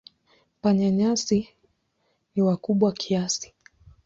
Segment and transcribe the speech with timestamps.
[0.61, 1.39] Panya-nyasi
[2.35, 3.47] ni wakubwa kiasi.